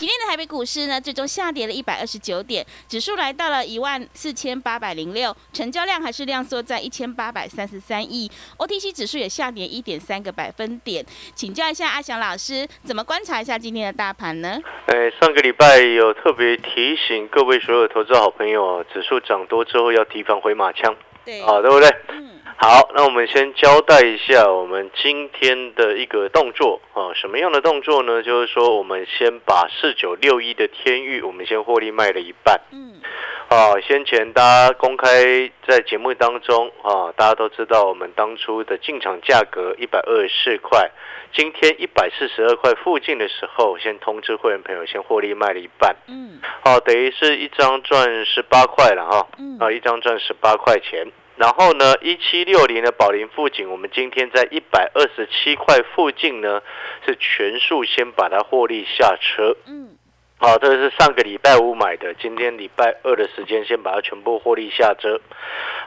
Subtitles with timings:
[0.00, 8.26] 今天的台北股市呢，最终下跌了一百二十九点，指数来到了一万四千八百零六，成交量还是量缩在一千八百三十三亿
[8.56, 11.04] ，OTC 指数也下跌一点三个百分点。
[11.34, 14.58] 请教一下阿翔老师，怎么观察一下今天的大盘呢？
[14.86, 21.94] 哎，上个礼拜有特别提醒各位所有投资好朋友，指数涨多之后要提防回马枪，对，啊，对不对？
[22.08, 22.29] 嗯，
[22.62, 28.22] 好，那我们先交代一下我们今天的一个动作啊，什么样的动作呢？
[28.22, 32.60] 就是说，我们先把四九六一的天域，我们先获利卖了一半。
[32.70, 33.00] 嗯，
[33.48, 40.90] 啊，先前大家公开在节目当中啊，大家都知道我们当初的进场价格一百二十四块，
[41.32, 45.96] 今天一百四十二块附近的时候，先通知会员朋友先获利卖了一半。
[46.08, 49.26] 嗯，好，等于是一张赚十八块了哈。
[49.38, 51.10] 嗯啊，一张赚十八块钱。
[51.40, 56.60] 然后呢，一七六零的宝林附近，我们今天在一百二十七块附近呢，
[57.06, 59.56] 是全数先把它获利下车。
[59.66, 59.96] 嗯，
[60.36, 65.18] 好，这个是上个礼拜五买的，今天礼拜二的时间先把它全部获利下车。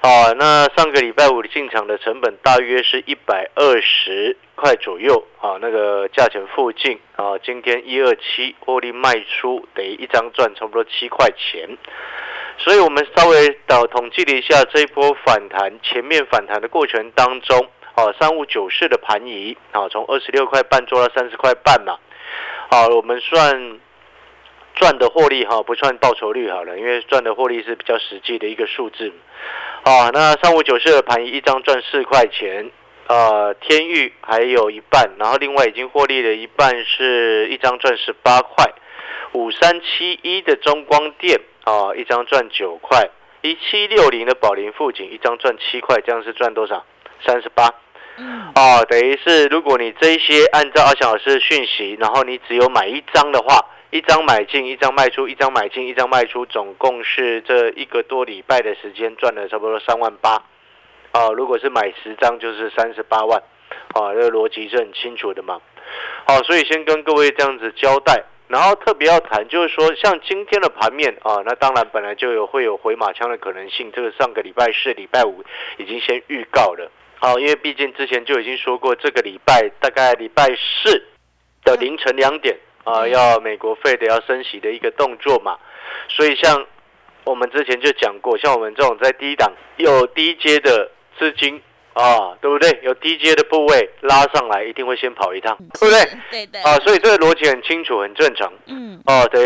[0.01, 11.77] 好，那上个礼拜五进场的成本大约是一百二十块左右啊，那个价钱附近啊，今天一二七获利卖出，等于一张赚差不多七块钱。
[12.57, 21.97] 所以我们稍微导统计了一下这一波反弹，前面反弹的过程当中，啊，三五九四的盘移啊，从二十六块半做到三十块半嘛，
[22.69, 23.80] 好，我们算
[24.75, 29.11] 赚的获利哈，不算报酬率好了，因为赚的获利是比较实际的一个数字。
[29.83, 32.71] 啊，那三五九四的盘移一张赚四块钱，
[33.08, 38.71] 呃，天域还有一半，然后另外已经获利了一半是一张赚十八块，
[39.33, 43.09] 五三七一的中光电啊，一张赚九块，
[43.41, 46.85] 一七六零的宝林富锦一张赚七块，这样是赚多少？
[47.25, 47.69] 三十八。
[48.17, 60.43] 嗯，哦，等于是如果你这一些按照阿翔老师的讯息，然后你只有买一张的话，一张买进，一张卖出，一张买进，一张卖出，总共是这一个多礼拜的时间赚了差不多三万八。
[61.13, 63.41] 哦，如果是买十张就是三十八万。
[63.95, 65.59] 哦，这个逻辑是很清楚的嘛。
[66.25, 75.43] 好、所以先跟各位这样子交代，然后特别要谈，就是说像今天的盘面啊，那当然本来就有会有回马枪的可能性，这个上个礼拜四、礼拜五
[75.77, 76.92] 已经先预告了。
[77.15, 81.03] 好，因为毕竟之前就已经说过，这个礼拜大概礼拜四
[81.63, 85.58] 的凌晨两点啊，要美国费的要升息的一个动作嘛，
[86.08, 86.63] 所以像
[87.23, 91.59] 我们之前就讲过，像我们这种在低档有低阶的资金
[91.93, 92.80] 啊，对不对？
[92.83, 96.20] 有低阶的部位拉上来，一定会先跑一趟，对不对？
[96.31, 98.52] 对的，啊，所以这个逻辑很清楚，很正常。
[98.65, 99.39] 嗯，哦，得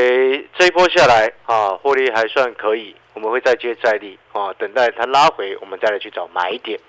[0.58, 6.80] 这一波下来啊，获利还算可以，我们会再接再厉啊，等待它拉回，我们再来去找买点。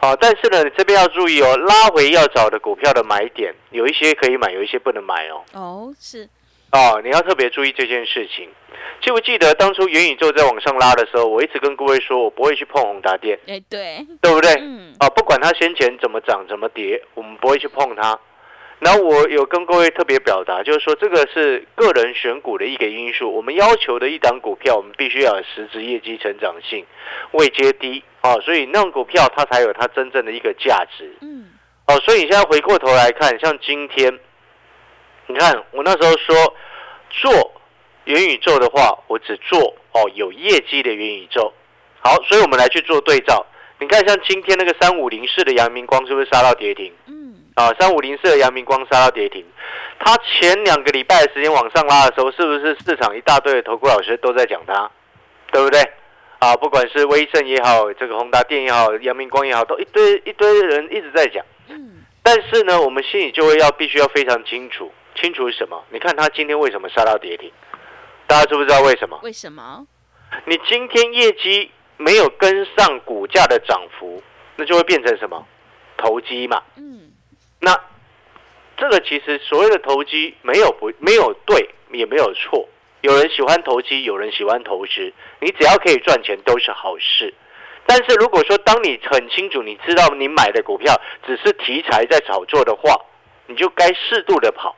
[0.00, 5.42] 啊，但是呢，这边要注意哦，拉回要找的股票的买点，有一些可以买，有一些不能买哦。
[5.54, 6.28] 哦，是，
[6.72, 8.48] 哦，你要特别注意这件事情。
[9.00, 14.52] 记不记得当初元宇宙在往上拉的时候，我一直跟各位说，我不会去碰宏达电，哎，对，对不对？
[14.60, 18.18] 嗯，啊，不管它先前怎么涨怎么跌，我们不会去碰它。
[18.78, 23.30] 然后我有跟各位特别表达，就是说这个是个人选股的一个因素。
[23.30, 26.84] 我们要求的一档股票，我们必须要有实质业绩成长性，
[27.32, 31.10] 未接低啊，所以那种股票它才有它真正的一个价值。
[31.22, 31.46] 嗯，
[31.86, 34.18] 哦，所以你现在回过头来看，像今天，
[35.26, 36.54] 你看我那时候说
[37.10, 37.52] 做
[38.04, 41.52] 元宇宙的话，我只做哦有业绩的元宇宙。
[42.00, 43.44] 好，所以我们来去做对照。
[43.78, 46.92] 你看，像今天那个三五零四的阳明光是不是杀到跌停？
[47.06, 49.44] 嗯，啊，三五零四的阳明光杀到跌停。
[49.98, 54.90] 它前两个礼拜的时间往上拉的时候，是不是市场一大堆的投顾老师都在讲它，
[55.50, 55.80] 对不对？
[56.38, 61.44] 啊，不管是威盛也好，这个宏达电也好，阳明光也好，都一堆一堆人一直在讲。
[61.68, 65.82] 嗯，但是呢，我们心里就会要必须要非常清楚，清楚是什么？
[65.90, 67.50] 你看它今天为什么杀到跌停？
[68.26, 69.18] 大家知不知道为什么？
[69.22, 69.86] 为什么？
[70.44, 74.22] 你今天业绩没有跟上股价的涨幅，
[74.56, 75.46] 那就会变成什么？
[75.96, 76.62] 投机嘛。
[76.76, 77.12] 嗯，
[77.60, 77.78] 那
[78.76, 82.68] 这个其实所谓的投机没有不没有对，也没有错，
[83.00, 87.32] 有人喜欢投机，有人喜欢投资，你只要可以赚钱都是好事。
[87.86, 92.94] 但是如果说当你很清楚，你知道你买的股票只是题材在炒作的话，
[93.46, 94.76] 你就该适度的跑，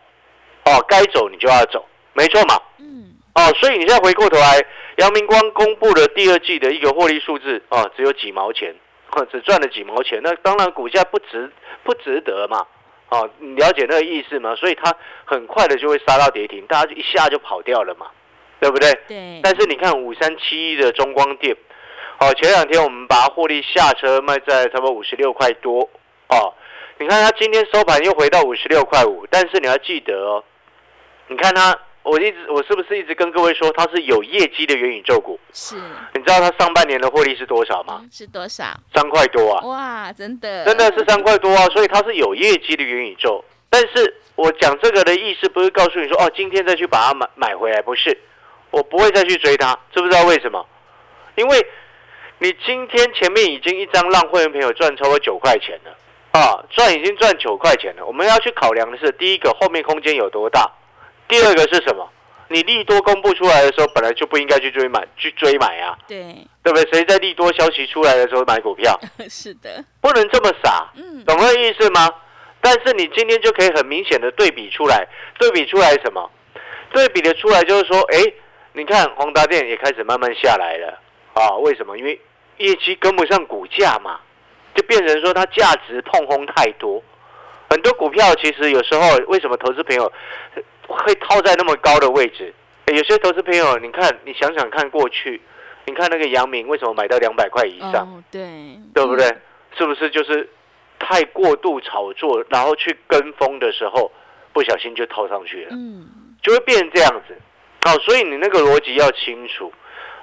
[0.69, 2.61] 哦，该走你就要走，没错嘛。
[2.79, 3.15] 嗯。
[3.35, 4.65] 哦，所以你现在回过头来，
[4.97, 8.75] 阳明光公布了第二季的一个获利数字，哦，只有几毛钱，
[9.33, 11.51] 只赚了几毛钱，那当然股价不值
[11.85, 12.67] 不值得嘛。
[13.11, 14.55] 哦，你了解那个意思吗？
[14.57, 14.95] 所以它
[15.25, 18.09] 很快的就会杀到跌停，大家就一下就跑掉了嘛，
[18.61, 18.93] 对不对？
[19.09, 19.41] 对。
[19.43, 21.57] 但是你看五三七一的中光电。
[22.21, 25.89] 哦，前两天我们把获利下车卖在差不多五十六块多
[26.29, 26.53] 哦。
[26.99, 30.45] 你看它今天收盘又回到五十六块五，但是你要记得哦，
[31.29, 35.39] 你看它，我一直我是不是一直跟各位说它是有业绩的元宇宙股？
[35.53, 35.77] 是。
[36.15, 38.05] 你知道它上半年的获利是多少吗？
[38.11, 38.65] 是多少？
[38.95, 39.65] 三块多啊！
[39.67, 41.67] 哇，真的，真的是三块多啊！
[41.67, 43.45] 所以它是有业绩的元宇宙。
[43.71, 48.19] 但是我讲这个的意思不是告诉你说哦，今天再去把它买买回来，不是，
[48.71, 50.67] 我不会再去追它，知不知道为什么？
[51.37, 51.67] 因为。
[52.41, 55.91] 你今天前面已经一张让会员朋友赚超过九块钱了，
[56.31, 58.07] 啊，赚已经赚九块钱了。
[58.07, 60.71] 我们要去考量的是，第一个后面空间有多大，
[61.29, 62.09] 第二个是什么？
[62.51, 65.97] 你利多公布出来的时候，本来就不应该去追买，去追买啊。
[66.09, 66.91] 对，对不对？
[66.91, 68.99] 谁在利多消息出来的时候买股票？
[69.29, 70.91] 是的，不能这么傻。
[70.97, 72.09] 嗯，懂那意思吗？
[72.61, 75.07] 但是你今天就可以很明显的对比出来，
[75.39, 76.31] 对比出来什么？
[76.91, 78.19] 对比的出来就是说，哎，
[78.73, 80.99] 你看宏达电也开始慢慢下来了
[81.35, 81.51] 啊？
[81.59, 81.99] 为什么？
[81.99, 82.19] 因为
[82.57, 84.19] 业绩跟不上股价嘛，
[84.75, 87.03] 就变成说它价值碰轰太多。
[87.71, 90.11] 很多股票其实有时候为什么投资朋友
[90.95, 92.53] 会套在那么高的位置？
[92.87, 95.41] 有些投资朋友，你看你想想看过去，
[95.85, 98.25] 你看那个阳明为什么买到两百块以上？
[98.31, 99.27] 对，对不对？
[99.77, 100.49] 是不是就是
[100.99, 104.11] 太过度炒作，然后去跟风的时候，
[104.53, 105.69] 不小心就套上去了？
[105.73, 106.09] 嗯，
[106.43, 107.37] 就会变成这样子。
[107.85, 109.71] 好，所以你那个逻辑要清楚。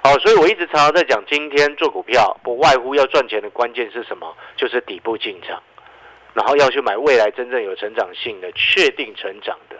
[0.02, 4.36] 好，所以我一直常常在讲，今天做股票不外乎要赚钱的关键是什么？
[4.56, 5.62] 就是底部进场，
[6.34, 9.76] 然后要去买未来真正有成长性的、确定成长的。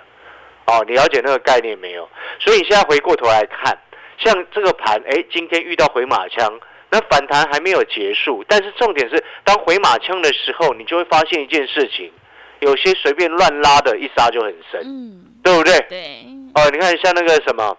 [0.67, 2.09] 哦，你了解那个概念没有？
[2.39, 3.77] 所以你现在回过头来看，
[4.19, 6.61] 像这个盘，哎，今天遇到回马枪，
[6.91, 12.13] 那反弹还没有结束，但是重点是，当回马枪的时候，你就会发现一件事情，
[12.61, 15.79] 有些随便乱拉的，一杀就很深，嗯，对不对？
[15.89, 16.27] 对。
[16.55, 17.77] 哦，你看像那个什么。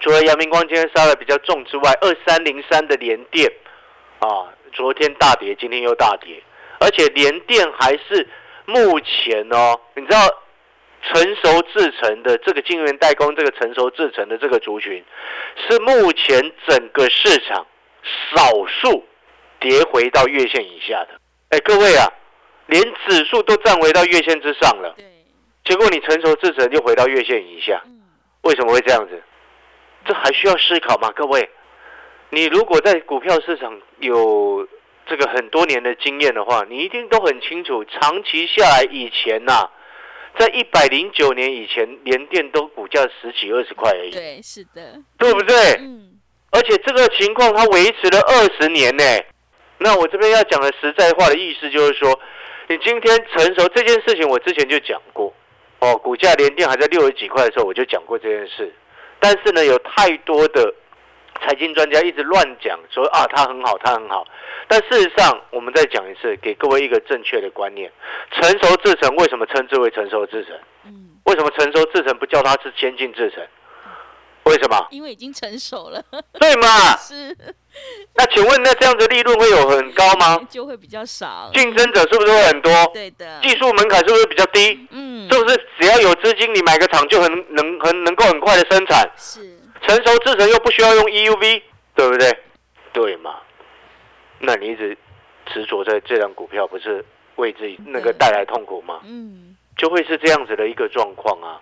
[0.00, 3.50] 除了阳明光今天杀的比较重之外，二三零三的连电
[4.20, 6.40] 啊，昨天大跌，今天又大跌，
[6.78, 8.28] 而且连电还是
[8.64, 10.20] 目前哦，你知道
[11.02, 15.02] 成熟制成的这个晶圆代工，这个成熟制成的这个族群，
[15.68, 17.66] 是目前整个市场
[18.34, 19.06] 少数
[19.60, 21.18] 跌回到月线以下的。
[21.50, 22.12] 哎，各位啊，
[22.66, 24.94] 连指数都站回到月线之上了，
[25.64, 27.82] 结果你成熟制成就回到月线以下，
[28.42, 29.22] 为什么会这样子？
[30.04, 31.10] 这还需要思考吗？
[31.14, 31.48] 各位，
[32.30, 34.66] 你如果在股票市场有
[35.06, 39.68] 这个很多年的经验的话，你一定都很清楚，长期下来以前呐，
[40.38, 44.10] 在一百零九年以前，连电都股价十几二十块而已。
[44.10, 45.54] 对，是的，对不对？
[45.80, 46.18] 嗯。
[46.50, 49.04] 而且这个情况它维持了二十年呢。
[49.78, 52.18] 那我这边要讲的实在话的意思就是说，
[52.68, 55.32] 你今天成熟这件事情，我之前就讲过
[55.80, 58.72] 哦，股价连电还在六十几块的时候，我就讲过这件事。
[59.20, 60.74] 但是呢，有太多的
[61.42, 64.26] 财经专家一直乱讲，说啊，它很好，它很好。
[64.66, 67.90] 但事实上，我们再讲一次，给各位一个正确的观念：
[68.32, 70.54] 成熟制成为什么称之为成熟制成？
[70.84, 73.44] 嗯，为什么成熟制成不叫它是先进制成？
[74.44, 74.86] 为什么？
[74.90, 76.02] 因为已经成熟了。
[76.38, 76.96] 对嘛？
[76.96, 77.36] 是。
[78.14, 80.38] 那请问，那这样子利润会有很高吗？
[80.48, 81.50] 就会比较少。
[81.52, 82.72] 竞争者是不是会很多？
[82.94, 83.40] 对的。
[83.42, 84.88] 技术门槛是不是比较低？
[84.90, 85.30] 嗯。
[85.30, 89.10] 是不是只要有资金，你买个厂就很能很能够很快的生产？
[89.16, 89.57] 是。
[89.82, 91.62] 成熟制成又不需要用 EUV，
[91.94, 92.38] 对不对？
[92.92, 93.36] 对嘛？
[94.40, 94.96] 那你一直
[95.46, 97.04] 执着在这张股票，不是
[97.36, 99.00] 为自己那个带来痛苦吗？
[99.04, 99.56] 嗯。
[99.76, 101.60] 就会是这样子的一个状况啊。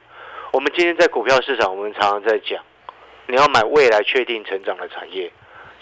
[0.53, 2.65] 我们今天在股票市场，我们常常在讲，
[3.27, 5.31] 你要买未来确定成长的产业。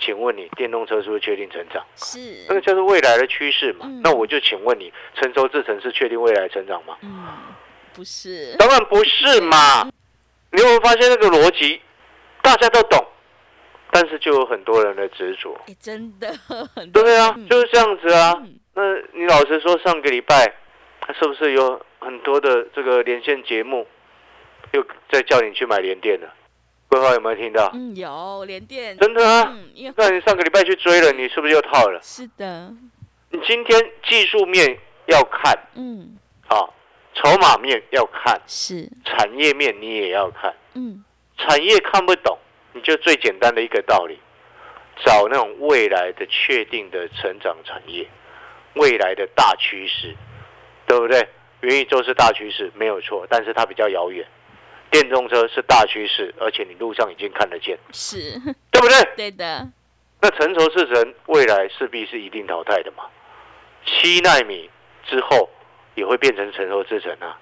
[0.00, 1.84] 请问你，电动车是不是确定成长？
[1.94, 3.86] 是，那个叫做未来的趋势嘛？
[4.02, 6.96] 那我就请问你，成熟制成是确定未来成长吗？
[7.02, 7.24] 嗯，
[7.94, 9.88] 不是，当然不是嘛。
[10.50, 11.80] 你有没有发现那个逻辑？
[12.44, 13.02] 大家都懂，
[13.90, 15.58] 但是就有很多人的执着。
[15.80, 16.30] 真的，
[16.92, 18.42] 对啊，就是这样子啊。
[18.74, 18.82] 那
[19.14, 20.44] 你老实说，上个礼拜
[21.18, 23.86] 是不是有很多的这个连线节目，
[24.72, 26.28] 又在叫你去买连电的？
[26.88, 27.70] 规划有没有听到？
[27.72, 29.56] 嗯，有连电，真的啊。
[29.74, 31.98] 嗯，那你上个礼拜去追了，你是不是又套了？
[32.02, 32.70] 是的。
[33.30, 36.16] 你今天技术面要看，嗯，
[36.48, 36.60] 啊，
[37.14, 38.86] 筹码面要看，是。
[39.04, 41.02] 产业面你也要看，嗯，
[41.46, 42.38] 产业看不懂，
[42.72, 44.18] 你就最简单的一个道理，
[45.04, 48.06] 找那种未来的确定的成长产业，
[48.74, 50.14] 未来的大趋势，
[50.86, 51.28] 对不对？
[51.60, 54.26] 元宇宙是大趋势，没有错，但是它比较遥远。
[54.90, 58.38] 电动车是大趋势，而且你路上已经看得见，是
[58.70, 58.96] 对不对？
[59.16, 59.68] 对的，
[60.20, 63.04] 那成熟制程未来势必是一定淘汰的嘛。
[63.84, 64.70] 七纳米
[65.04, 65.50] 之后
[65.94, 67.38] 也会变成成熟制程啊。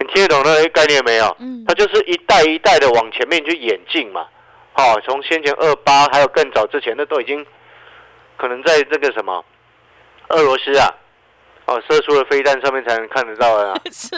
[0.00, 1.36] 你听得懂那个概念没有？
[1.40, 4.26] 嗯它就是一代一代的往前面去演进嘛。
[4.72, 7.44] 好、从先前二八还有更早之前，那都已经
[8.36, 9.44] 可能在这个什么
[10.28, 10.94] 俄罗斯啊，
[11.66, 13.80] 哦，射出了飞弹上面才能看得到的啊。
[13.90, 14.10] 是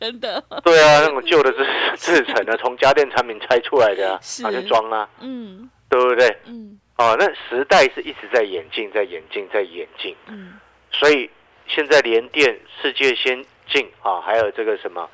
[0.00, 1.64] 真的，对啊，那种旧的制
[1.96, 6.36] 制成的，从家电产品拆出来的啊，是拿去装啊，嗯对不对？
[6.46, 10.16] 嗯哦，那时代是一直在演进，在演进，在演进。
[10.26, 10.54] 嗯，
[10.90, 11.30] 所以
[11.68, 15.08] 现在联电、世界先进啊，还有这个什么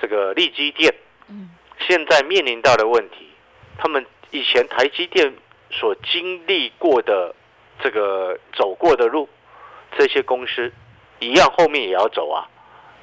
[0.00, 0.94] 这个力基电，
[1.28, 1.50] 嗯，
[1.86, 3.28] 现在面临到的问题，
[3.78, 5.34] 他们以前台积电
[5.70, 7.34] 所经历过的
[7.82, 9.28] 这个走过的路，
[9.96, 10.72] 这些公司
[11.20, 12.48] 一样后面也要走啊。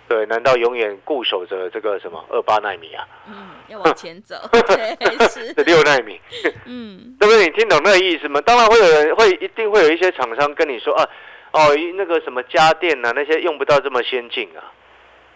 [0.07, 4.35] 对，难道永远固守着这个什么二八纳米啊，嗯，要往前走，
[4.67, 6.19] 对，是，这六纳米？
[6.65, 7.45] 嗯 对不对？
[7.45, 8.41] 你听懂那个意思吗？
[8.41, 11.07] 当然会有人会一定会有一些厂商跟你说啊，
[11.53, 14.59] 哦，那个什么家电啊，那些用不到这么先进啊。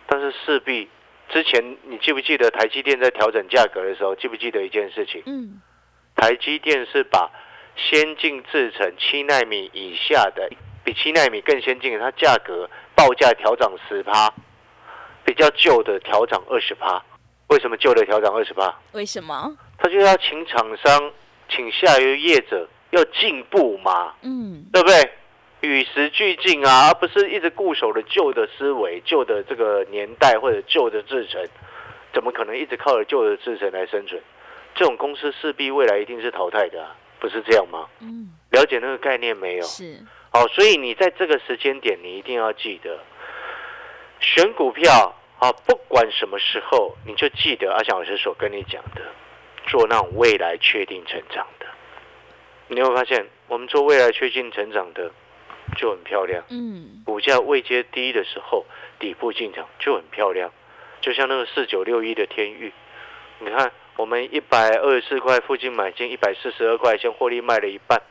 [0.07, 0.89] 但是势必
[1.29, 5.23] 之前你记不记得台积电在调整价格的时候，记不记得一件事情？
[5.25, 5.61] 嗯
[6.15, 7.29] 台积电是把
[7.75, 10.49] 先进制程七纳米以下的，
[10.83, 14.33] 比七纳米更先进的，它价格报价调涨十趴，
[15.25, 17.03] 比较旧的调涨二十趴。
[17.47, 18.73] 为什么旧的调整二十趴？
[18.93, 19.55] 为什么？
[19.77, 21.11] 他就要请厂商，
[21.49, 25.11] 请下游业者要进步嘛，嗯对不对？
[25.65, 31.45] 与时俱进啊，而不是一直固守的旧的思维、旧的这个年代或者旧的制程，
[32.13, 34.21] 怎么可能一直靠着旧的制程来生存？
[34.75, 37.87] 这种公司势必未来一定是淘汰的、啊，不是这样吗？
[38.01, 39.63] 嗯，了解那个概念没有？
[39.63, 39.97] 是，
[40.31, 42.99] 好，所以你在这个时间点，你一定要记得，
[44.19, 49.01] 选股票啊，不管什么时候，你就记得阿翔老师所跟你讲的，
[49.67, 51.65] 做那种未来确定成长的。
[52.67, 55.09] 你会发现，我们做未来确定成长的
[55.75, 57.03] 就很漂亮，嗯。
[57.05, 58.65] 股价未接低的时候，
[58.99, 60.51] 底部进场就很漂亮，
[61.01, 62.73] 就像那个四九六一的天域，
[63.39, 68.01] 你看我们一百二十四块附近买进，一百四十二块钱获利卖了一半，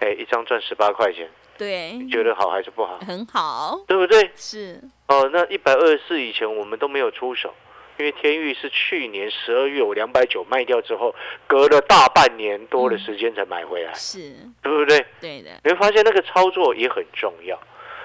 [0.00, 1.28] 哎，一张赚十八块钱。
[1.58, 2.98] 对，你觉得好还是不好？
[3.06, 4.30] 很好，对不对？
[4.34, 7.54] 是，哦，那一百二十四以前我们都没有出手，
[8.02, 11.14] 因为天域是去年十二月我两百九卖掉之后，
[11.46, 15.06] 隔了大半年多的时间才买回来，是，对不对？
[15.20, 17.56] 对的，你会发现那个操作也很重要，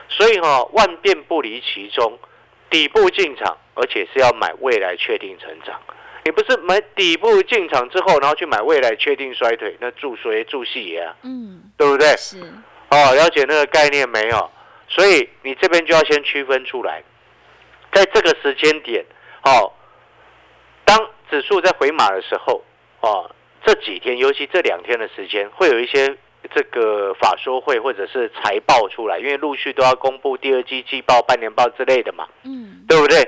[0.08, 2.20] 所以哈、万变不离其宗，
[2.70, 5.82] 底部进场，而且是要买未来确定成长。
[6.24, 12.16] 你不是买底部进场之后，然后去买未来确定衰退，那注谁注戏爷啊，嗯，对不对？
[12.18, 12.38] 是，
[12.92, 14.51] 哦，了解那个概念没有？
[14.89, 17.01] 所以你这边就要先区分出来，
[17.92, 19.04] 在这个时间点，
[19.44, 19.76] 哦，当
[21.29, 22.62] 指数在回马的时候，
[23.01, 23.29] 哦，
[23.65, 26.15] 这几天，尤其这两天的时间，会有一些
[26.53, 33.22] 这个法说会或者是财报出来，因为陆续都要公布第二季季报、半年报之类的嘛，嗯对不对？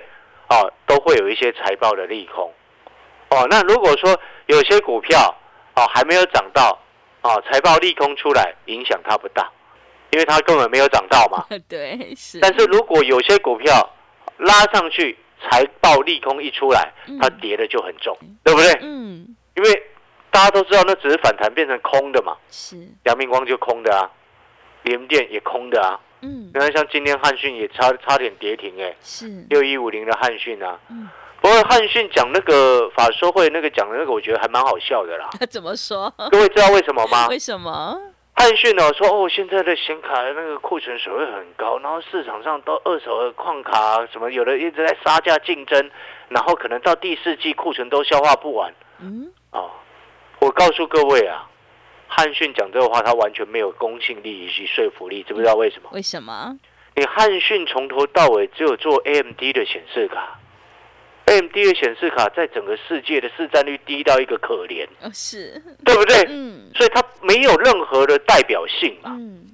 [0.49, 2.51] 哦，都会有一些财报的利空。
[3.29, 5.35] 哦，那如果说有些股票
[5.75, 6.79] 哦还没有涨到，
[7.21, 9.47] 哦财报利空出来，影响它不大，
[10.11, 11.45] 因为它根本没有涨到嘛。
[11.69, 13.87] 对，是，但是如果有些股票
[14.37, 16.91] 拉上去，财报利空一出来，
[17.21, 18.71] 它跌的就很重，对不对？
[18.81, 19.83] 嗯，因为
[20.31, 24.09] 大家都知道那只是反弹变成空的嘛，是，阳明光就空的啊，
[24.83, 25.99] 联电也空的啊。
[26.21, 30.77] 嗯你看像今天汉讯也差差点跌停哎、是，六一五零的汉讯啊。
[30.89, 31.09] 嗯
[31.41, 35.29] 不过汉讯讲那个法说会那个讲的那个，我觉得还蛮好笑的啦。
[35.49, 36.13] 怎么说？
[36.29, 37.29] 各位知道为什么吗？
[37.29, 37.97] 为什么？
[38.39, 45.91] 汉讯呢说哦，现在的显卡的那个库存水位很高，然后市场上都二手的矿卡啊什么，有的一直在杀价竞争，
[46.29, 49.69] 然后可能到第四季库存都消化不完嗯，哦。
[50.39, 51.49] 我告诉各位啊，
[52.07, 55.89] 汉讯讲这个话，他完全没有公信力以及说服力，知不知道为什么？
[55.91, 56.57] 为什么？
[56.95, 60.39] 你汉讯从头到尾只有做 AMD 的显示卡
[61.29, 66.25] ，AMD 的显示卡在整个世界的市占率低到一个可怜，哦，是，对不对？
[66.29, 69.11] 嗯所以它没有任何的代表性嘛。
[69.17, 69.47] 嗯，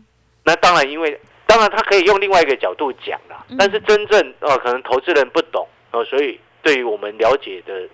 [0.44, 7.88] 那当然，因为当然它可以用另外一个角度讲啦，嗯但是真正呃可能投资人不懂呃，所以对于我们了解的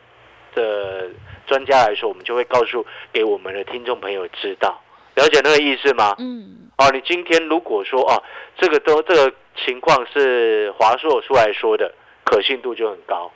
[0.55, 1.09] 的
[1.47, 4.81] 专家来说，我们就会告诉给我们的听众朋友知道，
[5.15, 6.15] 了解那个意思吗？
[6.19, 8.23] 嗯哦，你今天如果说哦，
[8.57, 9.31] 这个都这个
[9.65, 13.31] 情况是华硕出来说的，可信度就很高。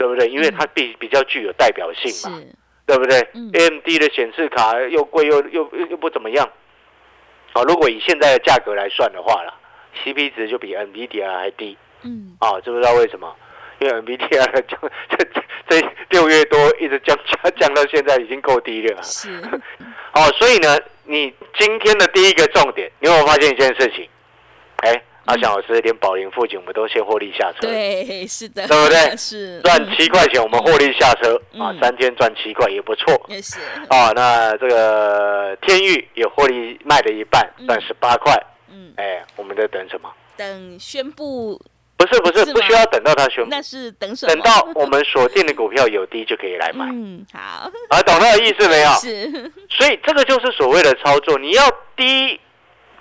[0.00, 0.26] 对不对？
[0.30, 2.46] 因为它比比较具有代表性嘛，是，
[2.86, 6.48] 对不对、嗯 a m d 的显示卡又贵又又又又不怎么样，
[7.52, 9.52] 啊，如果以现在的价格来算的话啦
[10.02, 13.30] c p 值就比 NVIDIA 还低嗯，啊，知不知道为什么？
[13.78, 14.80] 因为 NVIDIA 的降
[15.10, 19.02] 这这这六月多一直降降 降到现在已经够低了。
[19.02, 19.28] 是，
[20.14, 24.08] 哦，所以呢，你今天的第一个重点，你有没有发现一件事情？
[24.76, 33.20] 哎，阿翔老师，连宝林附近我们都先获利下车，，对，是的，对不对 是，赚七块钱我们获利下车啊嗯，三天赚七块也不错。
[33.28, 33.60] 也是，
[33.90, 38.34] 哦，那这个天域也获利卖了一半，嗯赚十八块。
[38.72, 40.10] 嗯，哎，我们在等什么？
[40.36, 41.60] 等宣布，
[41.96, 44.32] 不是不是，是不需要等到他宣布那，是等什么？
[44.32, 46.86] 等到 我们锁定的股票有低就可以来买。
[46.86, 48.90] 嗯，好，啊，懂那个意思没有？
[48.98, 51.62] 是， 所以这个就是所谓的操作，你要
[51.94, 52.40] 低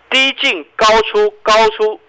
[0.09, 1.99] 低进高出，高出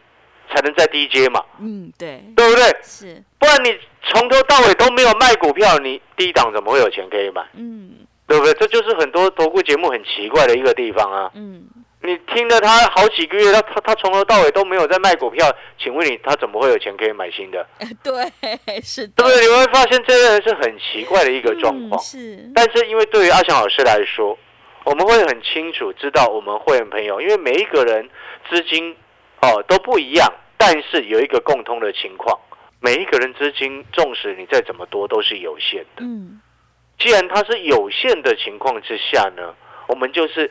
[0.55, 2.65] 才能在低阶嘛，嗯，对，对不对？
[2.83, 7.43] 是，不然你从头到尾都没有卖股票，你低档怎么会有钱可以买？
[7.55, 7.91] 嗯
[8.27, 8.55] 对不对？
[8.55, 11.29] 这就是很多投顾节目很奇怪的一个地方啊！
[11.35, 11.65] 嗯，
[12.03, 15.53] 你听了他好几个月，他他他从头到尾都没有在卖股票，
[15.83, 17.67] 请问你他怎么会有钱可以买新的？
[18.05, 19.41] 对，是的，对不对？
[19.41, 22.01] 你会发现这个是很奇怪的一个状况。
[22.01, 24.39] 嗯是，但是因为对于阿翔老师来说，
[24.85, 28.09] 我们会很清楚知道我们会员朋友，因为每一个人
[28.49, 28.95] 资金
[29.43, 32.39] 哦都不一样，但是有一个共通的情况，
[32.81, 36.03] 每一个人资金，纵使你再怎么多，都是有限的。
[36.03, 36.41] 嗯
[36.99, 39.55] 既然它是有限的情况之下呢，
[39.87, 40.51] 我们就是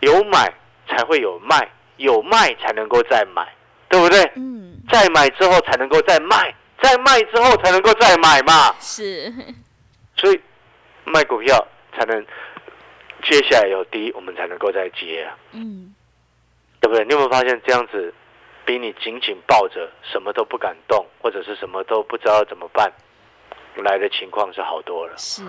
[0.00, 0.52] 有买
[0.86, 1.66] 才会有卖，
[1.96, 3.48] 有卖才能够再买，
[3.88, 4.20] 对不对？
[4.36, 8.74] 嗯，再买之后才能够再卖，再卖之后才能够再买嘛。
[8.80, 9.32] 是，
[10.14, 10.38] 所以
[11.04, 11.66] 卖股票
[11.96, 12.22] 才能
[13.22, 15.94] 接下来有低，我们才能够再接啊，嗯
[16.82, 17.04] 对不对？
[17.04, 18.12] 你有没有发现这样子，
[18.66, 22.92] 比你紧紧抱着什么都不敢动，或者是什么都不知道怎么办
[23.76, 25.14] 来的情况是好多了。
[25.16, 25.42] 是，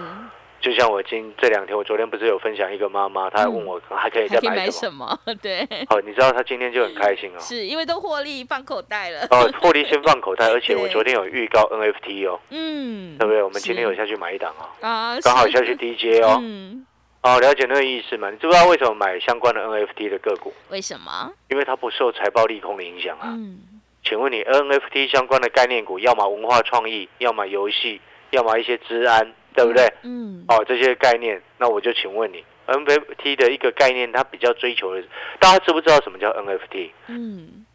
[0.61, 5.19] 就像我今这两天，我昨天不是有分享一个妈妈，她还问我 还可以再买什么？
[5.25, 5.35] 什么？
[5.41, 7.39] 对，哦，你知道她今天就很开心哦。
[7.41, 13.43] 是因为都获利放口袋了，哦，获利先放口袋， 而且我昨天有预告 NFT 哦，嗯，对不对？
[13.43, 16.39] 我们今天有下去买一档哦，啊，刚好下去 DJ 哦。
[16.41, 16.85] 嗯，
[17.23, 18.29] 哦，了解那个意思吗？
[18.29, 20.53] 你知不知道为什么买相关的 NFT 的个股？
[20.69, 21.33] 为什么？
[21.49, 23.29] 因为它不受财报利空的影响啊。
[23.29, 23.59] 嗯
[24.05, 29.93] 请问你 NFT 相关的概念股，要么文化创意，要么游戏，要么一些治安，对不对？
[30.03, 35.01] 嗯，哦，这些概念，那我就请问你，NFT 的一个概念，它比较追求的，
[35.39, 36.91] 大家知不知道什么叫 NFT？
[37.07, 37.65] 嗯，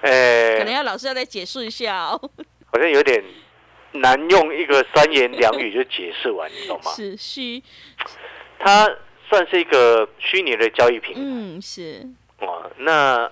[0.00, 2.30] 呃可能，要老师要再解释一下哦。
[2.72, 3.22] 好像有点
[3.92, 6.90] 难用一个三言两语就解释完，你懂吗？
[6.92, 7.62] 是虚，
[8.58, 8.90] 它
[9.28, 11.20] 算是一个虚拟的交易平台。
[11.22, 12.06] 嗯，是，
[12.40, 13.30] 哦，那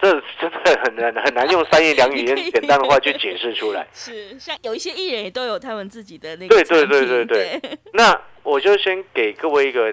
[0.00, 3.86] 这真的很难很难用三言两语用简单的话去解释出来。
[3.94, 9.92] 是，像有一些艺人也都有他们自己的那个对对对对对对， 那我就先给各位一个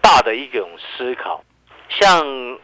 [0.00, 1.42] 大的一种思考，
[1.88, 2.58] 像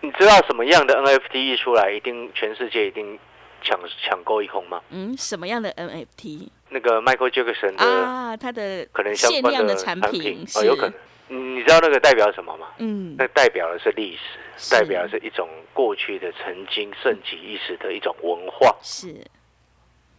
[0.00, 3.18] 你知道什么样的 NFT 一出来，一定全世界一定
[3.62, 4.80] 抢抢购一空吗？
[4.90, 8.36] 嗯，什么样的 NFT 那个 Michael Jackson 的啊？
[8.36, 10.94] 他的可能相关限量的产品哦，有可能。
[11.28, 12.66] 你你知道那个代表什么吗？
[12.78, 14.16] 嗯那代表的是历
[14.58, 19.14] 史，代表的是一种过去的曾经盛极一时的一种文化，是，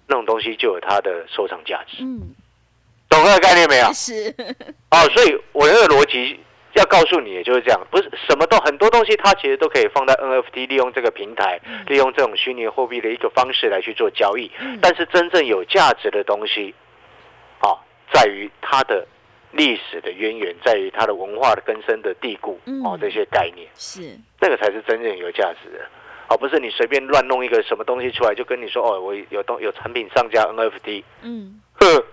[0.07, 1.97] 那种东西就有它的收藏价值。
[2.03, 2.35] 嗯
[3.07, 3.93] 懂那个概念没有？
[3.93, 4.33] 是，
[4.89, 6.39] 哦，所以我那个逻辑
[6.79, 14.51] 要告诉你，也就是这样，不是什么都很多东西，它其实都可以放在 NFT，利用这个平台，利用这种虚拟货币的一个方式来去做交易。
[14.59, 14.79] 嗯。
[14.81, 16.73] 但是真正有价值的东西，
[17.59, 17.79] 啊，
[18.11, 19.07] 在于它的
[19.51, 25.85] 历史的渊源，在于它的文化的根深的蒂固，哦嗯，这些概念，是，那个才是真正有价值的。
[26.27, 31.64] 而不是你随便乱弄一个什么东西出来，就跟你说哦，我有东有产品上架 NFT，嗯，呵，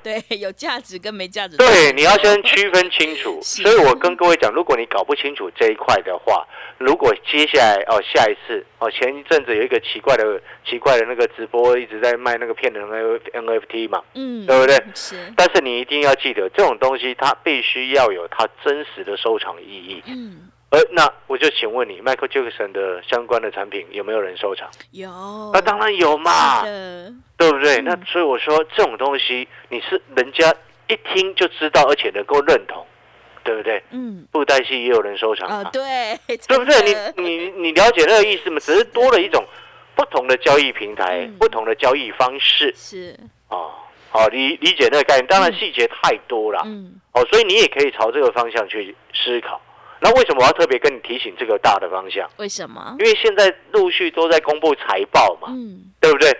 [0.03, 3.41] 对，有价值跟没价值都对，你要先区分清楚。
[3.43, 6.47] 所以我跟各位讲，如果你搞不清楚这一块的话，
[6.79, 14.83] 如果接下来哦下一次哦前一阵子有一个奇怪的奇怪的那个直播一直在卖那个骗人的 NFT 嘛，嗯，对不对？
[14.95, 20.03] 是，但是你一定要记得，这种东西它必须要有它真实的收藏意义。
[20.07, 24.69] 嗯，而那我就请问你，Michael Jackson 的相关的产品有没有人收藏？
[24.91, 25.09] 有，
[25.53, 26.63] 那当然有嘛
[27.43, 27.79] 对不对？
[27.79, 30.55] 嗯那所以我说这种东西你是人家
[30.89, 32.87] 一听就知道，而且能够认同，
[33.43, 33.83] 对不对？
[33.91, 37.13] 嗯，布袋戏也有人收藏啊，嘛，对， 对不对？
[37.17, 38.61] 你你你了解那个意思吗？
[38.61, 39.45] 只是多了一种
[39.97, 43.73] 不同的交易平台，嗯不同的交易方式是，哦。
[44.15, 49.59] 好，理理解那个概念，当然嗯细节太多了、嗯，哦，所以你也可以朝这个方向去思考。
[50.01, 52.29] 那为什么我要特别跟你提醒这个大的方向？
[52.37, 52.95] 为什么？
[52.99, 56.31] 因为现在陆续都在公布财报嘛，嗯，对不对？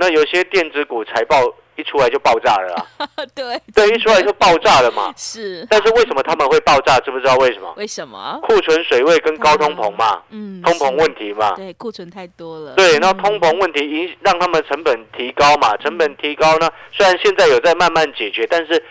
[0.00, 1.36] 那有些电子股财报
[1.76, 5.12] 一出来就爆炸了啊， 对对，一出来就爆炸了嘛。
[5.16, 6.98] 是，但是为什么他们会爆炸？
[7.00, 7.70] 知不知道为什么？
[7.76, 8.40] 为什么？
[8.42, 11.52] 库存水位跟高通膨嘛，嗯，通膨是问题嘛。
[11.54, 12.74] 对，库存太多了。
[12.76, 18.82] 对，那嗯通膨问题影让他们成本提高嘛，成本提高呢，虽然现在有在慢慢解决，但是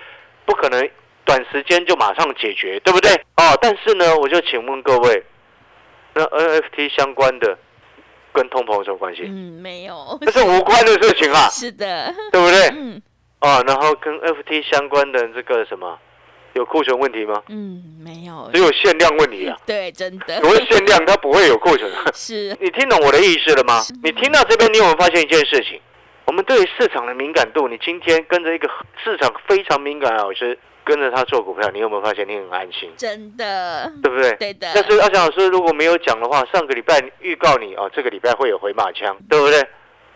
[0.45, 0.88] 不可能
[1.26, 3.12] 短时间就马上解决，对不对？
[3.38, 5.24] 哦，但是呢，我就请问各位，
[6.13, 7.58] 那 NFT 相关的
[8.34, 9.24] 跟通膨有什么关系？
[9.26, 12.68] 嗯，没有，这是无关的事情啊， 是的，对不对？
[12.76, 13.02] 嗯
[13.42, 15.98] 哦，然后跟 FT 相关的这个什么，
[16.54, 17.42] 有库存问题吗？
[17.48, 21.89] 嗯，没有只，有限量问题啊， 对，真的不会限量，它不会有库存。
[22.13, 23.82] 是，你听懂我的意思了吗？
[24.04, 25.80] 你听到这边，你有没有发现一件事情？
[26.26, 28.70] 我们对于市场的敏感度，你今天跟着一个
[29.04, 32.89] 市场非常敏感的老师，跟着他做股票，你有没有发现你很安心？
[32.97, 34.36] 真的，对不对？
[34.38, 39.63] 对的，但是阿翔老师如果没有讲的话，上个礼拜预告你哦，这个礼拜会有回马枪，对不对？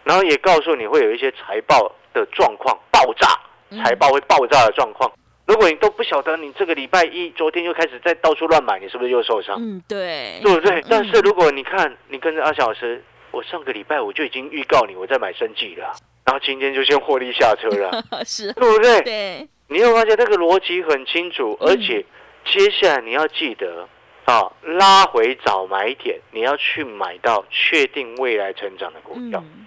[0.04, 5.12] 然后也告诉你会有一些财报的状况爆炸，嗯财报会爆炸的状况。
[5.46, 9.56] 如果你都不晓得，你这个礼拜一昨天就开始在到处乱买，你是不是又受伤？
[9.60, 10.80] 嗯，对，对不对？
[10.80, 15.94] 嗯但是如果你看，你跟着阿翔老师，我上个礼拜我就已经预告你我在买生计了，
[16.26, 19.02] 然后今天就先获利下车了， 是，对不对？
[19.02, 22.06] 对，你会发现那个逻辑很清楚，嗯而且
[22.46, 23.88] 接下来你要记得
[24.26, 29.66] 啊，拉回早买点，你要去买到确定未来成长的股票，嗯，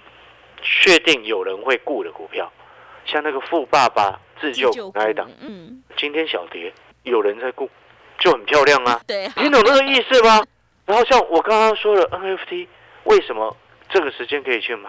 [0.63, 2.51] 确定有人会顾的股票，
[3.05, 7.69] 像那个富爸爸自救那一档，嗯，今天小跌，有人在顾，
[8.19, 9.01] 就很漂亮啊。
[9.07, 10.43] 对，听懂那个意思吗？
[10.87, 12.69] 然后像我刚刚说的 NFT，
[13.05, 13.57] 为什么
[13.89, 14.89] 这个时间可以去买？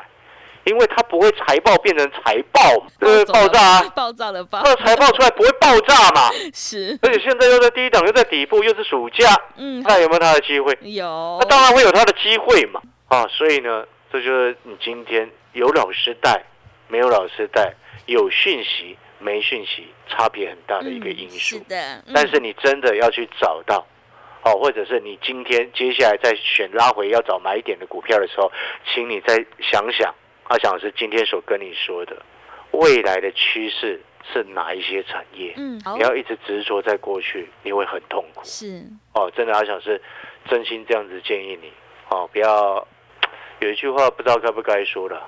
[0.68, 2.62] 因为它不会财报变成财报，
[3.00, 3.34] 对不对？
[3.34, 3.84] 爆炸啊！
[3.96, 6.30] 爆炸的爆它，的财报出来不会爆炸嘛？
[6.54, 9.26] 是，而且现在又在低档，又在底部，又是暑假，
[9.56, 10.78] 嗯，那有没有它的机会？
[10.82, 12.82] 有那，当然会有它的机会嘛！
[13.08, 16.44] 啊，所以呢，这就是你今天有老师带，
[16.88, 17.74] 没有老师带，
[18.06, 21.58] 有讯息没讯息，差别很大的一个因素。
[21.58, 23.86] 嗯是的，嗯但是你真的要去找到，
[24.44, 28.52] 哦，或者是你今天接下来在选拉回要找买点的股票的时候，
[28.94, 30.14] 请你再想想
[30.48, 32.16] 阿翔老师今天所跟你说的，
[32.72, 35.54] 未来的趋势是哪一些产业？
[35.58, 38.42] 嗯，你，要一直执着在过去，你会很痛苦。
[38.46, 38.84] 是，
[39.14, 40.02] 哦，真的，阿翔是
[40.50, 41.72] 真心这样子建议你，
[42.10, 42.88] 哦，不要
[43.60, 45.22] 有一句话不知道该不该说了，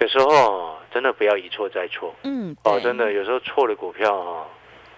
[0.00, 2.14] 有时候哦真的不要一错再错。
[2.22, 4.46] 嗯，哦，真的，有时候错的股票啊，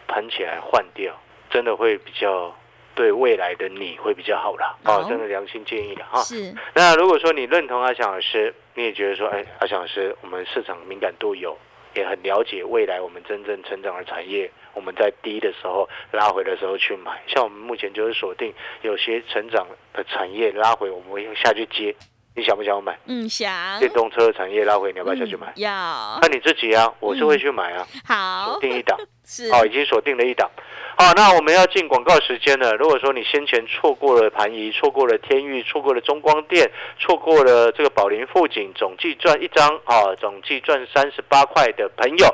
[0.07, 1.13] 盘起来换掉，
[1.51, 2.55] 真的会比较
[2.95, 4.77] 对未来的你会比较好啦。
[4.85, 6.23] 哦，真的良心建议的哈。
[6.23, 11.57] 是，那如果说你认同阿翔老师，你也觉得说，哎，阿翔老师，我们市场敏感度有，
[11.95, 17.23] 也很了解未来我们真正成长的产业，我们在低的时候拉回的时候去买。
[17.29, 21.95] 像我们目前就是锁定有些成长的产业拉回，我们会下去接。
[22.37, 22.99] 你想不想买？
[23.07, 25.61] 嗯，想，电动车的产业拉回，你要不要下去买嗯？
[25.63, 28.99] 要，看你自己啊，我是会去买啊，好锁，定一档。
[29.25, 30.51] 是，哦，已经锁定了一档。
[30.97, 32.75] 好，那我们要进广告时间了。
[32.75, 42.27] 如果说你先前错过了盘仪，错过了天域，错过了中光电，错过了这个宝林富锦，总计赚一张啊，总计赚三十八块的朋友，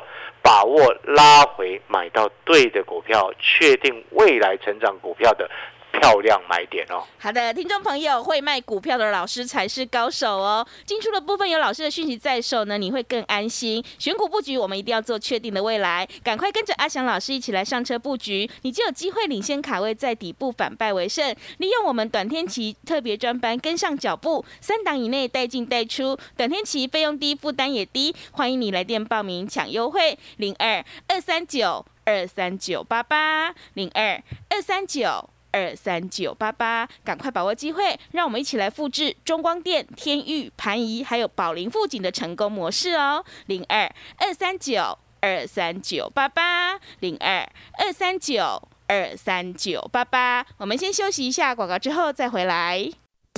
[0.43, 5.49] 把握拉回买到对的股票，确定未来成长股票的
[5.93, 7.05] 漂亮买点哦。
[7.19, 10.67] 好的，听众朋友，会卖股票的老师才是高手哦。
[10.85, 13.85] 进出的部分有老师的讯息在手呢，你会更安心。
[13.99, 21.35] 选股布局，我们一定要做确定的未来，赶快跟着阿翔老师一起来上车布局，你就有机会领先卡位，在底部反败为胜。
[21.59, 28.15] 利用我们短天期特别专班跟上脚步，三档以内带进带出，短天期费用低，负担也低。
[28.33, 35.29] 欢迎你来电报名抢优惠，零二二三九二三九八八零二二三九。
[35.53, 43.25] 二三九八八，赶快把握机会，让我们一起来复制中光电、天域、盘仪还有宝林富锦的成功模式哦。
[43.47, 50.47] 零二二三九二三九八八，零二二三九二三九八八。
[50.59, 52.91] 我们先休息一下广告，之后再回来。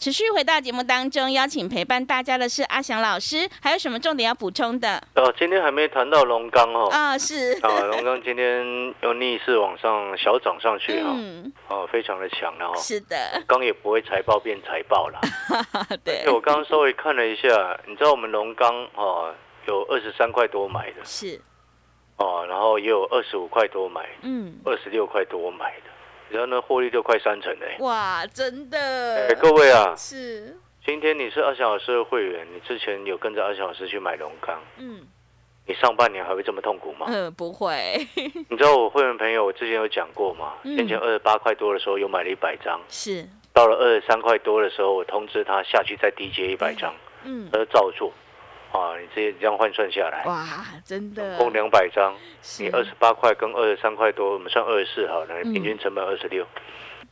[0.00, 4.96] 持续回到节目当中，邀请陪伴大家的是阿翔老师，还有什么重点要补充的？
[5.14, 6.88] 哦，今天还没谈到龙钢哦。
[6.88, 15.20] 啊、是，啊，龙钢今天又逆势往上小涨上去哈、嗯，哦，非常的强了哈、是的，钢也不会财报变财报啦。
[16.02, 16.22] 对。
[16.24, 19.34] 且，我刚刚稍微看了一下，你知道我们龙钢哦，
[19.66, 21.04] 有二十三块多买的。
[21.04, 21.38] 是，
[22.16, 25.89] 哦，然后也有二十五块多买，嗯，二十六块多买的，
[26.30, 27.76] 然后呢获利就快三成嘞。
[27.80, 35.06] 哇，真的哎，，各位啊，是，今天你是二小老师的会员，你之前有跟着二小老师去买龙钢，嗯
[35.66, 37.06] 你上半年还会这么痛苦吗？
[37.08, 38.04] 嗯，不会，
[38.48, 40.54] 你知道我会员朋友，我之前有讲过吗？
[40.64, 46.92] 嗯先前二十八块多的时候有买了一百张，是，到了二十三块多的时候，我通知他下去再低接一百张，
[47.24, 48.12] 嗯他，就照做。
[48.72, 50.46] 啊，你这这样换算下来，哇，
[50.84, 52.14] 真的，共两百张，
[52.58, 55.52] 你二十八块跟二十三块多，我们算二十四好了，嗯。
[55.52, 56.46] 平均成本二十六。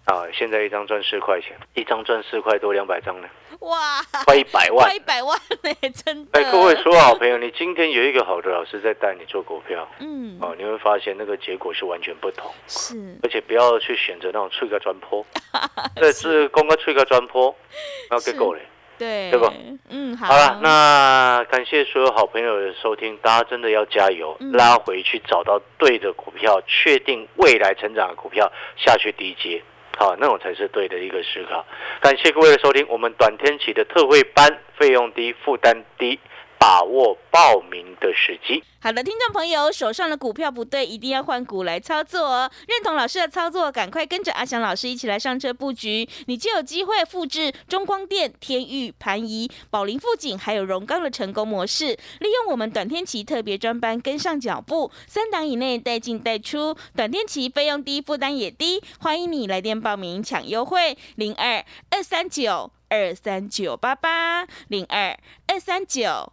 [0.05, 3.29] 啊，现在一张赚四块钱，一张赚四块多，两百张呢，
[3.61, 4.87] 哇，快一百万。
[4.89, 4.99] 快一。
[5.01, 12.51] 百万呢， 真的，哎，各位说好朋友，你今天有一个好的老师在带你做股票，嗯，哦，你会发现那个结果是完全不同。
[12.67, 15.27] 是，而且不要去选择那种吹个砖坡，
[15.97, 17.55] 这是公开吹个砖坡，
[18.09, 18.61] 然后给够了。
[18.99, 19.53] 对，对不？
[19.91, 29.63] 嗯，好，好了，那感谢所有好朋友的收听，大家真的要加油，嗯拉回去找到对的股票，确定未来成长的股票下去低接，
[29.97, 31.65] 好，那种才是对的一个思考。
[32.01, 36.19] 感谢各位的收听，我们短天期的特惠班费用低，负担低，
[36.59, 38.63] 把握报名的时机。
[38.81, 42.51] 好的，听众朋友，手上的股票不对，一定要换股来操作哦。
[42.69, 51.87] 认同老师的操作，赶快跟着阿翔老师一起来上车布局，你就有机会复制中光电、天域、盘仪、宝林、富锦还有荣钢的成功模式。
[52.21, 58.81] 利用我们短天期特别专班跟上脚步，三档以内带进带出，短天期费用低，负担也低。
[59.01, 65.19] 欢迎你来电报名抢优惠，零二二三九二三九八八零二
[65.49, 66.33] 二三九。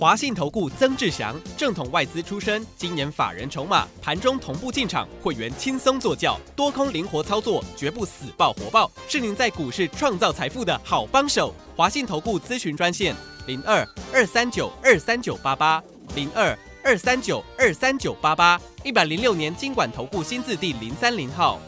[0.00, 11.54] 华信投顾曾志祥，正统外资出身，今年法人筹码，盘中同步进场，会员轻松做教，多空灵活操作，绝不死爆活爆，是您在股市创造财富的好帮手。
[11.76, 13.14] 华信投顾咨询专线
[13.46, 15.80] 零二二三九二三九八八
[16.16, 21.60] 零二二三九二三九八八，一百零六年经管投顾新字第零三零号。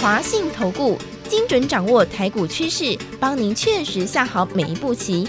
[0.00, 0.96] 华信投顾
[1.28, 5.28] 精准掌握台股趋势，帮您确实下好每一步棋，